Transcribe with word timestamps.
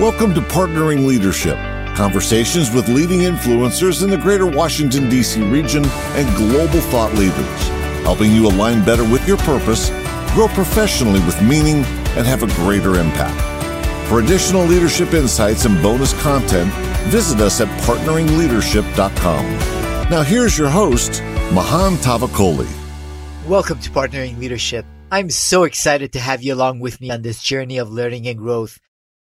Welcome 0.00 0.32
to 0.34 0.40
Partnering 0.40 1.06
Leadership, 1.06 1.56
conversations 1.94 2.70
with 2.70 2.88
leading 2.88 3.20
influencers 3.20 4.02
in 4.02 4.08
the 4.08 4.16
greater 4.16 4.46
Washington, 4.46 5.10
D.C. 5.10 5.42
region 5.42 5.84
and 5.84 6.36
global 6.36 6.80
thought 6.80 7.12
leaders, 7.12 7.68
helping 8.02 8.32
you 8.32 8.46
align 8.46 8.82
better 8.86 9.04
with 9.04 9.28
your 9.28 9.36
purpose, 9.36 9.90
grow 10.32 10.48
professionally 10.48 11.20
with 11.20 11.40
meaning, 11.42 11.84
and 12.16 12.26
have 12.26 12.42
a 12.42 12.46
greater 12.64 12.98
impact. 12.98 13.38
For 14.08 14.20
additional 14.20 14.64
leadership 14.64 15.12
insights 15.12 15.66
and 15.66 15.80
bonus 15.82 16.18
content, 16.22 16.72
visit 17.10 17.38
us 17.40 17.60
at 17.60 17.68
partneringleadership.com. 17.82 19.44
Now, 20.10 20.22
here's 20.22 20.56
your 20.56 20.70
host, 20.70 21.22
Mahan 21.52 21.96
Tavakoli. 21.96 22.66
Welcome 23.46 23.78
to 23.80 23.90
Partnering 23.90 24.38
Leadership. 24.38 24.86
I'm 25.10 25.28
so 25.28 25.64
excited 25.64 26.14
to 26.14 26.18
have 26.18 26.42
you 26.42 26.54
along 26.54 26.80
with 26.80 26.98
me 26.98 27.10
on 27.10 27.20
this 27.20 27.42
journey 27.42 27.76
of 27.76 27.92
learning 27.92 28.26
and 28.26 28.38
growth. 28.38 28.80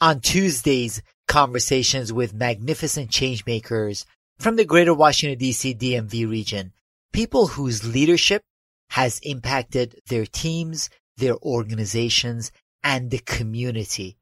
On 0.00 0.20
Tuesdays, 0.20 1.02
conversations 1.28 2.12
with 2.12 2.34
magnificent 2.34 3.10
changemakers 3.10 4.04
from 4.38 4.56
the 4.56 4.64
greater 4.64 4.92
Washington 4.92 5.38
DC 5.38 5.78
DMV 5.78 6.28
region, 6.28 6.72
people 7.12 7.46
whose 7.48 7.86
leadership 7.86 8.42
has 8.90 9.20
impacted 9.22 10.00
their 10.08 10.26
teams, 10.26 10.90
their 11.16 11.36
organizations, 11.38 12.52
and 12.82 13.10
the 13.10 13.18
community. 13.18 14.16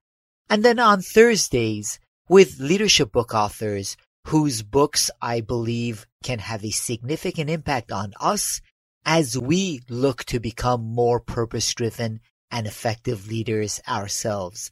And 0.48 0.64
then 0.64 0.78
on 0.78 1.00
Thursdays, 1.00 1.98
with 2.28 2.60
leadership 2.60 3.10
book 3.10 3.34
authors 3.34 3.96
whose 4.26 4.62
books 4.62 5.10
I 5.20 5.40
believe 5.40 6.06
can 6.22 6.38
have 6.38 6.64
a 6.64 6.70
significant 6.70 7.50
impact 7.50 7.90
on 7.90 8.12
us 8.20 8.60
as 9.04 9.36
we 9.36 9.80
look 9.88 10.24
to 10.26 10.38
become 10.38 10.82
more 10.82 11.20
purpose 11.20 11.72
driven 11.74 12.20
and 12.50 12.66
effective 12.66 13.28
leaders 13.28 13.80
ourselves. 13.88 14.70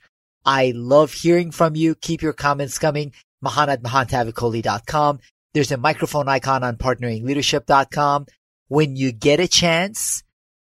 I 0.49 0.73
love 0.75 1.13
hearing 1.13 1.51
from 1.51 1.77
you. 1.77 1.95
Keep 1.95 2.23
your 2.23 2.33
comments 2.33 2.79
coming. 2.79 3.13
Mahan 3.43 3.69
at 3.69 3.83
mahantavakoli.com. 3.83 5.21
There's 5.53 5.71
a 5.71 5.77
microphone 5.77 6.27
icon 6.27 6.65
on 6.65 6.77
partneringleadership.com. 6.77 8.27
When 8.69 8.97
you 8.97 9.13
get 9.13 9.41
a 9.41 9.47
chance, 9.47 10.23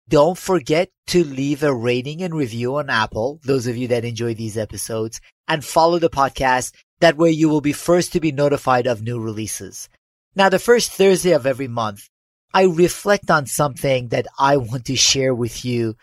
don't 0.07 0.37
forget 0.37 0.91
to 1.07 1.23
leave 1.23 1.63
a 1.63 1.73
rating 1.73 2.21
and 2.21 2.35
review 2.35 2.75
on 2.75 2.91
Apple, 2.91 3.39
those 3.43 3.65
of 3.65 3.75
you 3.75 3.87
that 3.87 4.05
enjoy 4.05 4.35
these 4.35 4.55
episodes, 4.55 5.19
and 5.47 5.65
follow 5.65 5.97
the 5.97 6.11
podcast. 6.11 6.73
That 6.99 7.17
way 7.17 7.31
you 7.31 7.49
will 7.49 7.61
be 7.61 7.73
first 7.73 8.13
to 8.13 8.19
be 8.19 8.31
notified 8.31 8.85
of 8.85 9.01
new 9.01 9.19
releases. 9.19 9.89
Now, 10.35 10.49
the 10.49 10.59
first 10.59 10.91
Thursday 10.91 11.31
of 11.31 11.47
every 11.47 11.67
month, 11.67 12.07
I 12.53 12.65
reflect 12.65 13.31
on 13.31 13.47
something 13.47 14.09
that 14.09 14.27
I 14.37 14.57
want 14.57 14.85
to 14.85 14.95
share 14.95 15.33
with 15.33 15.65
you 15.65 15.95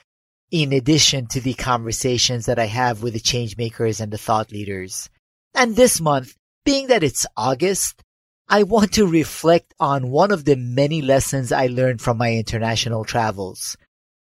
in 0.50 0.72
addition 0.72 1.26
to 1.28 1.40
the 1.40 1.54
conversations 1.54 2.46
that 2.46 2.58
I 2.58 2.66
have 2.66 3.02
with 3.02 3.12
the 3.12 3.20
change 3.20 3.56
makers 3.56 4.00
and 4.00 4.12
the 4.12 4.18
thought 4.18 4.50
leaders. 4.50 5.10
And 5.54 5.76
this 5.76 6.00
month, 6.00 6.34
being 6.64 6.86
that 6.88 7.02
it's 7.02 7.26
August, 7.36 8.02
I 8.48 8.62
want 8.62 8.92
to 8.92 9.06
reflect 9.06 9.74
on 9.78 10.10
one 10.10 10.30
of 10.30 10.44
the 10.44 10.56
many 10.56 11.02
lessons 11.02 11.52
I 11.52 11.66
learned 11.66 12.00
from 12.00 12.16
my 12.16 12.32
international 12.32 13.04
travels. 13.04 13.76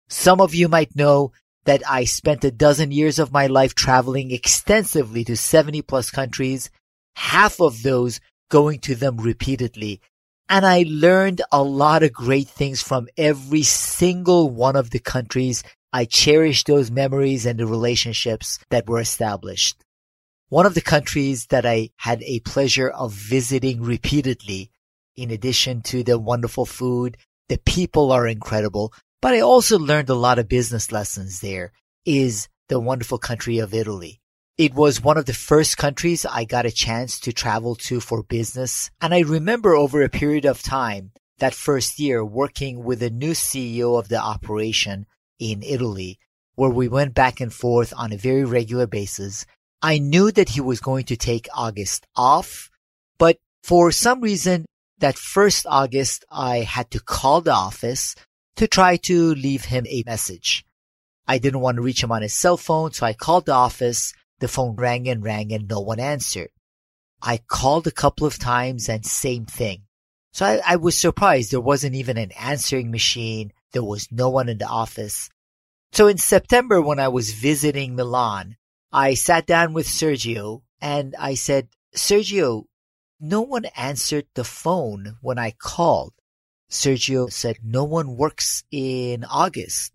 Some 0.09 0.41
of 0.41 0.55
you 0.55 0.69
might 0.69 0.97
know 0.97 1.33
that 1.67 1.83
I 1.89 2.05
spent 2.05 2.45
a 2.45 2.51
dozen 2.51 2.91
years 2.91 3.19
of 3.19 3.31
my 3.31 3.47
life 3.47 3.75
traveling 3.75 4.31
extensively 4.33 5.23
to 5.25 5.37
70 5.37 5.83
plus 5.83 6.11
countries, 6.11 6.71
half 7.15 7.61
of 7.61 7.83
those 7.83 8.21
going 8.51 8.81
to 8.81 8.95
them 8.95 9.19
repeatedly. 9.19 10.01
And 10.49 10.65
I 10.65 10.85
learned 10.89 11.43
a 11.53 11.63
lot 11.63 12.03
of 12.03 12.13
great 12.13 12.49
things 12.49 12.83
from 12.83 13.07
every 13.19 13.63
single 13.63 14.49
one 14.49 14.77
of 14.77 14.91
the 14.91 14.99
countries 14.99 15.63
I 15.93 16.05
cherish 16.05 16.65
those 16.65 16.91
memories 16.91 17.47
and 17.47 17.59
the 17.59 17.67
relationships 17.67 18.59
that 18.71 18.87
were 18.87 19.01
established. 19.01 19.83
One 20.51 20.67
of 20.67 20.75
the 20.75 20.83
countries 20.83 21.47
that 21.47 21.65
I 21.65 21.91
had 21.97 22.23
a 22.23 22.41
pleasure 22.41 22.89
of 22.89 23.13
visiting 23.13 23.83
repeatedly, 23.83 24.71
in 25.17 25.31
addition 25.31 25.83
to 25.83 26.03
the 26.03 26.19
wonderful 26.19 26.67
food, 26.67 27.17
the 27.49 27.59
people 27.59 28.13
are 28.13 28.27
incredible, 28.27 28.93
but 29.23 29.33
I 29.33 29.41
also 29.41 29.79
learned 29.79 30.11
a 30.11 30.15
lot 30.15 30.39
of 30.39 30.49
business 30.49 30.93
lessons 30.93 31.41
there, 31.41 31.73
is 32.05 32.49
the 32.69 32.79
wonderful 32.79 33.19
country 33.19 33.59
of 33.59 33.73
Italy. 33.73 34.21
It 34.59 34.75
was 34.75 35.03
one 35.03 35.17
of 35.17 35.27
the 35.27 35.33
first 35.33 35.79
countries 35.79 36.27
I 36.27 36.45
got 36.45 36.67
a 36.67 36.71
chance 36.71 37.19
to 37.21 37.33
travel 37.33 37.75
to 37.77 38.01
for 38.01 38.23
business. 38.23 38.91
And 39.01 39.15
I 39.15 39.21
remember 39.21 39.75
over 39.75 40.03
a 40.03 40.09
period 40.09 40.45
of 40.45 40.63
time, 40.63 41.13
that 41.39 41.55
first 41.55 41.99
year 41.99 42.25
working 42.25 42.85
with 42.85 43.01
the 43.01 43.11
new 43.11 43.33
CEO 43.33 43.99
of 43.99 44.09
the 44.09 44.21
operation 44.21 45.07
in 45.39 45.63
Italy, 45.63 46.19
where 46.55 46.71
we 46.71 46.89
went 46.89 47.15
back 47.15 47.41
and 47.41 47.53
forth 47.53 47.93
on 47.97 48.13
a 48.13 48.17
very 48.17 48.45
regular 48.45 48.87
basis. 48.87 49.47
I 49.81 49.99
knew 49.99 50.33
that 50.33 50.51
he 50.51 50.61
was 50.61 50.81
going 50.81 51.05
to 51.07 51.17
take 51.17 51.49
August 51.55 52.07
off, 52.17 52.71
but 53.19 53.39
for 53.63 53.93
some 53.93 54.21
reason, 54.21 54.67
that 54.99 55.17
first 55.17 55.67
August, 55.69 56.25
I 56.31 56.59
had 56.59 56.91
to 56.93 57.01
call 57.01 57.41
the 57.41 57.53
office 57.53 58.15
to 58.57 58.67
try 58.67 58.97
to 58.97 59.35
leave 59.35 59.67
him 59.67 59.87
a 59.89 60.03
message. 60.05 60.65
I 61.27 61.39
didn't 61.39 61.61
want 61.61 61.77
to 61.77 61.83
reach 61.83 62.03
him 62.03 62.11
on 62.11 62.23
his 62.23 62.35
cell 62.35 62.57
phone, 62.57 62.93
so 62.93 63.07
I 63.07 63.13
called 63.13 63.47
the 63.47 63.53
office. 63.53 64.15
The 64.41 64.49
phone 64.49 64.77
rang 64.77 65.09
and 65.09 65.23
rang 65.23 65.53
and 65.53 65.69
no 65.69 65.81
one 65.81 66.01
answered. 66.01 66.51
I 67.21 67.39
called 67.39 67.87
a 67.87 67.93
couple 67.93 68.27
of 68.27 68.39
times 68.39 68.89
and 68.89 69.05
same 69.05 69.47
thing. 69.47 69.83
So 70.33 70.47
I, 70.47 70.61
I 70.67 70.77
was 70.77 70.97
surprised 70.97 71.51
there 71.51 71.61
wasn't 71.61 71.97
even 71.97 72.17
an 72.17 72.33
answering 72.33 72.91
machine. 72.91 73.53
There 73.73 73.85
was 73.85 74.11
no 74.11 74.29
one 74.29 74.49
in 74.49 74.59
the 74.59 74.67
office. 74.67 75.31
So 75.93 76.07
in 76.07 76.19
September, 76.19 76.81
when 76.81 76.99
I 76.99 77.09
was 77.09 77.33
visiting 77.33 77.95
Milan, 77.95 78.57
I 78.93 79.15
sat 79.15 79.47
down 79.47 79.73
with 79.73 79.87
Sergio 79.87 80.63
and 80.81 81.15
I 81.19 81.35
said, 81.35 81.69
Sergio, 81.95 82.65
no 83.21 83.43
one 83.43 83.65
answered 83.77 84.27
the 84.35 84.45
phone 84.45 85.17
when 85.21 85.39
I 85.39 85.51
called. 85.51 86.13
Sergio 86.71 87.33
said, 87.33 87.59
no 87.65 87.85
one 87.85 88.17
works 88.17 88.65
in 88.71 89.25
August. 89.25 89.93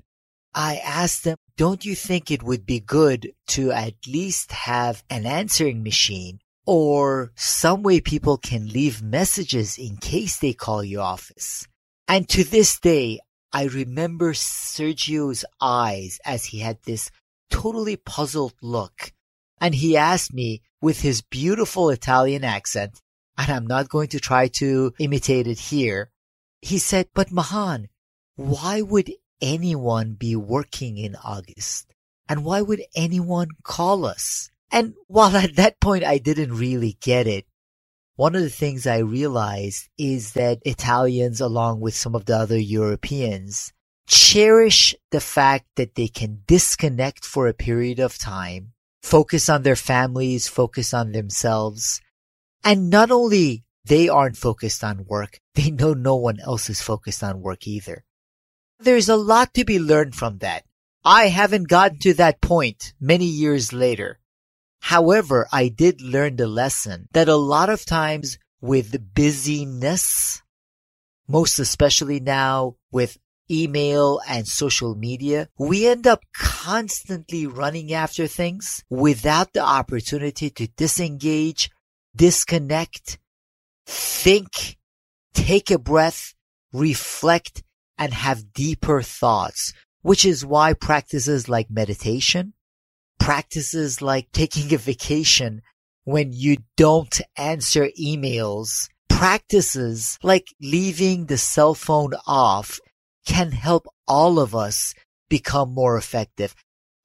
I 0.55 0.77
asked 0.77 1.23
them, 1.23 1.37
don't 1.55 1.85
you 1.85 1.95
think 1.95 2.29
it 2.29 2.43
would 2.43 2.65
be 2.65 2.79
good 2.79 3.31
to 3.47 3.71
at 3.71 3.93
least 4.07 4.51
have 4.51 5.03
an 5.09 5.25
answering 5.25 5.83
machine 5.83 6.39
or 6.65 7.31
some 7.35 7.83
way 7.83 7.99
people 8.01 8.37
can 8.37 8.67
leave 8.67 9.01
messages 9.01 9.77
in 9.77 9.97
case 9.97 10.37
they 10.37 10.53
call 10.53 10.83
your 10.83 11.01
office? 11.01 11.67
And 12.07 12.27
to 12.29 12.43
this 12.43 12.79
day, 12.79 13.19
I 13.53 13.65
remember 13.65 14.33
Sergio's 14.33 15.45
eyes 15.61 16.19
as 16.25 16.45
he 16.45 16.59
had 16.59 16.79
this 16.83 17.11
totally 17.51 17.95
puzzled 17.95 18.55
look. 18.61 19.13
And 19.61 19.75
he 19.75 19.95
asked 19.95 20.33
me 20.33 20.63
with 20.81 21.01
his 21.01 21.21
beautiful 21.21 21.91
Italian 21.91 22.43
accent, 22.43 22.99
and 23.37 23.51
I'm 23.51 23.67
not 23.67 23.89
going 23.89 24.07
to 24.09 24.19
try 24.19 24.47
to 24.59 24.93
imitate 24.99 25.47
it 25.47 25.59
here. 25.59 26.09
He 26.61 26.79
said, 26.79 27.07
but 27.13 27.31
Mahan, 27.31 27.89
why 28.35 28.81
would 28.81 29.11
anyone 29.39 30.13
be 30.13 30.35
working 30.35 30.97
in 30.97 31.15
August? 31.15 31.93
And 32.27 32.43
why 32.43 32.61
would 32.61 32.81
anyone 32.95 33.49
call 33.63 34.05
us? 34.05 34.49
And 34.71 34.95
while 35.07 35.35
at 35.37 35.55
that 35.57 35.79
point 35.79 36.03
I 36.03 36.17
didn't 36.17 36.57
really 36.57 36.97
get 36.99 37.27
it, 37.27 37.45
one 38.15 38.35
of 38.35 38.41
the 38.41 38.49
things 38.49 38.85
I 38.85 38.99
realized 38.99 39.89
is 39.97 40.33
that 40.33 40.59
Italians, 40.65 41.41
along 41.41 41.79
with 41.79 41.95
some 41.95 42.13
of 42.13 42.25
the 42.25 42.37
other 42.37 42.57
Europeans, 42.57 43.73
cherish 44.07 44.95
the 45.11 45.19
fact 45.19 45.65
that 45.75 45.95
they 45.95 46.07
can 46.07 46.43
disconnect 46.45 47.25
for 47.25 47.47
a 47.47 47.53
period 47.53 47.99
of 47.99 48.19
time, 48.19 48.73
focus 49.01 49.49
on 49.49 49.63
their 49.63 49.75
families, 49.75 50.47
focus 50.47 50.93
on 50.93 51.11
themselves. 51.11 52.01
And 52.63 52.89
not 52.89 53.09
only 53.09 53.63
they 53.85 54.09
aren't 54.09 54.37
focused 54.37 54.83
on 54.83 55.05
work, 55.05 55.39
they 55.55 55.71
know 55.71 55.93
no 55.93 56.15
one 56.15 56.39
else 56.39 56.69
is 56.69 56.81
focused 56.81 57.23
on 57.23 57.41
work 57.41 57.65
either. 57.67 58.03
There's 58.79 59.09
a 59.09 59.15
lot 59.15 59.53
to 59.55 59.65
be 59.65 59.79
learned 59.79 60.15
from 60.15 60.37
that. 60.39 60.65
I 61.03 61.27
haven't 61.27 61.67
gotten 61.67 61.99
to 61.99 62.13
that 62.15 62.41
point 62.41 62.93
many 62.99 63.25
years 63.25 63.73
later. 63.73 64.19
However, 64.83 65.47
I 65.49 65.69
did 65.69 66.01
learn 66.01 66.35
the 66.35 66.45
lesson 66.45 67.07
that 67.13 67.29
a 67.29 67.37
lot 67.37 67.69
of 67.69 67.85
times 67.85 68.37
with 68.59 69.15
busyness, 69.15 70.41
most 71.25 71.57
especially 71.57 72.19
now 72.19 72.75
with 72.91 73.17
email 73.49 74.19
and 74.27 74.45
social 74.45 74.93
media, 74.93 75.47
we 75.57 75.87
end 75.87 76.05
up 76.05 76.25
constantly 76.35 77.47
running 77.47 77.93
after 77.93 78.27
things 78.27 78.83
without 78.89 79.53
the 79.53 79.61
opportunity 79.61 80.49
to 80.49 80.67
disengage, 80.67 81.71
disconnect, 82.13 83.19
think, 83.85 84.77
take 85.33 85.71
a 85.71 85.79
breath, 85.79 86.33
reflect, 86.73 87.63
and 87.97 88.13
have 88.13 88.51
deeper 88.51 89.01
thoughts, 89.01 89.71
which 90.01 90.25
is 90.25 90.45
why 90.45 90.73
practices 90.73 91.47
like 91.47 91.71
meditation, 91.71 92.53
practices 93.23 94.01
like 94.01 94.29
taking 94.33 94.73
a 94.73 94.77
vacation 94.77 95.61
when 96.03 96.33
you 96.33 96.57
don't 96.75 97.21
answer 97.37 97.87
emails, 97.97 98.89
practices 99.07 100.19
like 100.21 100.47
leaving 100.61 101.27
the 101.27 101.37
cell 101.37 101.73
phone 101.73 102.11
off 102.27 102.81
can 103.25 103.53
help 103.53 103.87
all 104.09 104.39
of 104.39 104.53
us 104.53 104.93
become 105.29 105.73
more 105.73 105.95
effective. 105.95 106.53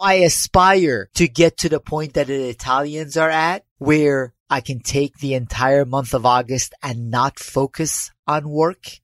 I 0.00 0.14
aspire 0.14 1.08
to 1.14 1.28
get 1.28 1.56
to 1.58 1.68
the 1.68 1.78
point 1.78 2.14
that 2.14 2.26
the 2.26 2.48
Italians 2.48 3.16
are 3.16 3.30
at 3.30 3.64
where 3.78 4.34
I 4.50 4.60
can 4.60 4.80
take 4.80 5.18
the 5.18 5.34
entire 5.34 5.84
month 5.84 6.14
of 6.14 6.26
August 6.26 6.74
and 6.82 7.12
not 7.12 7.38
focus 7.38 8.10
on 8.26 8.48
work. 8.48 8.98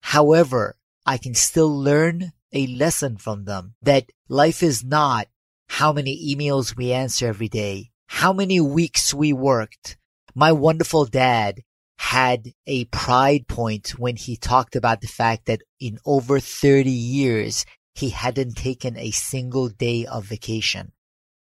However, 0.00 0.76
I 1.04 1.18
can 1.18 1.34
still 1.34 1.78
learn 1.78 2.32
a 2.54 2.66
lesson 2.68 3.18
from 3.18 3.44
them 3.44 3.74
that 3.82 4.10
life 4.30 4.62
is 4.62 4.82
not 4.82 5.28
how 5.68 5.92
many 5.92 6.34
emails 6.34 6.76
we 6.76 6.92
answer 6.92 7.26
every 7.26 7.48
day, 7.48 7.90
how 8.06 8.32
many 8.32 8.60
weeks 8.60 9.14
we 9.14 9.32
worked. 9.32 9.96
My 10.34 10.52
wonderful 10.52 11.04
dad 11.04 11.60
had 11.98 12.52
a 12.66 12.84
pride 12.86 13.48
point 13.48 13.90
when 13.98 14.16
he 14.16 14.36
talked 14.36 14.76
about 14.76 15.00
the 15.00 15.08
fact 15.08 15.46
that 15.46 15.62
in 15.80 15.98
over 16.04 16.40
30 16.40 16.90
years, 16.90 17.64
he 17.94 18.10
hadn't 18.10 18.56
taken 18.56 18.96
a 18.96 19.10
single 19.10 19.68
day 19.68 20.06
of 20.06 20.24
vacation. 20.24 20.92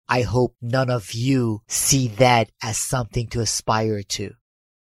I 0.07 0.21
hope 0.21 0.55
none 0.61 0.89
of 0.89 1.13
you 1.13 1.61
see 1.67 2.07
that 2.07 2.49
as 2.63 2.77
something 2.77 3.27
to 3.27 3.41
aspire 3.41 4.03
to. 4.03 4.33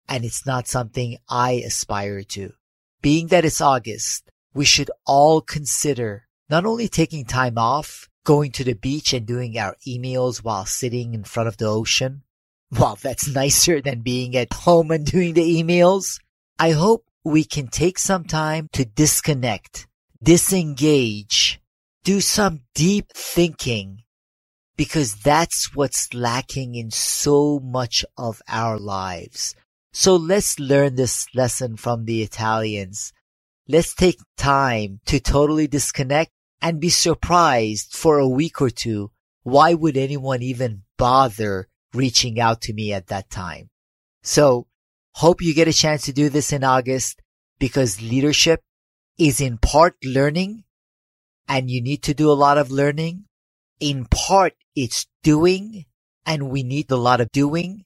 And 0.08 0.24
it's 0.24 0.46
not 0.46 0.68
something 0.68 1.18
I 1.28 1.64
aspire 1.66 2.24
to. 2.24 2.54
Being 3.02 3.28
that 3.28 3.46
it's 3.46 3.62
August, 3.62 4.30
we 4.54 4.66
should 4.66 4.92
all 5.06 5.42
consider 5.42 6.28
not 6.50 6.66
only 6.66 6.88
taking 6.88 7.26
time 7.26 7.58
off, 7.58 8.09
going 8.24 8.52
to 8.54 8.64
the 8.64 8.74
beach 8.74 9.14
and 9.14 9.26
doing 9.26 9.58
our 9.58 9.76
emails 9.88 10.44
while 10.44 10.66
sitting 10.66 11.14
in 11.14 11.24
front 11.24 11.48
of 11.48 11.58
the 11.58 11.66
ocean. 11.66 12.24
Well, 12.72 12.98
that's 13.02 13.28
nicer 13.34 13.82
than 13.82 14.02
being 14.02 14.36
at 14.36 14.54
home 14.54 14.92
and 14.92 15.06
doing 15.06 15.34
the 15.34 15.64
emails. 15.64 16.20
I 16.58 16.72
hope 16.72 17.06
we 17.24 17.44
can 17.44 17.68
take 17.68 18.00
some 18.00 18.24
time 18.24 18.70
to 18.74 18.86
disconnect 18.86 19.88
disengage, 20.22 21.62
do 22.04 22.20
some 22.22 22.62
deep 22.76 23.12
thinking, 23.14 24.04
because 24.76 25.16
that's 25.16 25.76
what's 25.76 26.14
lacking 26.14 26.76
in 26.76 26.92
so 26.92 27.60
much 27.60 28.06
of 28.18 28.42
our 28.48 28.78
lives. 28.78 29.56
So 29.92 30.16
let's 30.16 30.60
learn 30.60 30.96
this 30.96 31.28
lesson 31.34 31.78
from 31.78 32.06
the 32.06 32.22
Italians. 32.22 33.12
Let's 33.68 33.94
take 33.94 34.20
time 34.38 35.00
to 35.06 35.20
totally 35.20 35.68
disconnect 35.68 36.32
and 36.62 36.80
be 36.80 36.90
surprised 36.90 37.94
for 37.96 38.20
a 38.20 38.28
week 38.28 38.62
or 38.62 38.70
two. 38.70 39.12
Why 39.44 39.74
would 39.74 39.98
anyone 39.98 40.42
even 40.42 40.84
bother 40.98 41.68
reaching 41.94 42.40
out 42.40 42.62
to 42.62 42.74
me 42.74 42.94
at 42.94 43.08
that 43.08 43.30
time? 43.30 43.70
So 44.24 44.68
hope 45.16 45.42
you 45.42 45.54
get 45.54 45.68
a 45.68 45.74
chance 45.74 46.04
to 46.04 46.14
do 46.14 46.30
this 46.30 46.52
in 46.52 46.64
August 46.64 47.22
because 47.60 48.02
leadership 48.02 48.62
is 49.18 49.42
in 49.42 49.58
part 49.58 49.96
learning 50.04 50.64
and 51.48 51.70
you 51.70 51.82
need 51.82 52.04
to 52.04 52.14
do 52.14 52.32
a 52.32 52.34
lot 52.34 52.58
of 52.58 52.72
learning. 52.72 53.26
In 53.80 54.06
part, 54.06 54.54
it's 54.76 55.08
doing 55.24 55.86
and 56.26 56.50
we 56.50 56.64
need 56.64 56.92
a 56.92 56.96
lot 56.96 57.22
of 57.22 57.32
doing, 57.32 57.86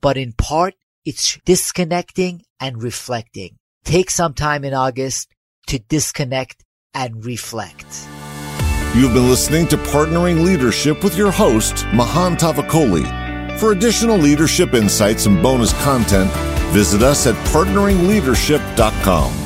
but 0.00 0.16
in 0.16 0.32
part, 0.32 0.74
it's 1.04 1.38
disconnecting 1.44 2.44
and 2.60 2.82
reflecting. 2.82 3.58
Take 3.84 4.10
some 4.10 4.34
time 4.34 4.64
in 4.64 4.72
August 4.72 5.28
to 5.66 5.78
disconnect 5.78 6.64
and 6.94 7.24
reflect. 7.24 7.86
You've 8.94 9.14
been 9.14 9.28
listening 9.28 9.66
to 9.68 9.76
Partnering 9.76 10.44
Leadership 10.44 11.02
with 11.02 11.16
your 11.16 11.30
host, 11.30 11.86
Mahan 11.94 12.36
Tavakoli. 12.36 13.58
For 13.58 13.72
additional 13.72 14.18
leadership 14.18 14.74
insights 14.74 15.26
and 15.26 15.42
bonus 15.42 15.72
content, 15.82 16.30
visit 16.72 17.02
us 17.02 17.26
at 17.26 17.34
partneringleadership.com. 17.48 19.41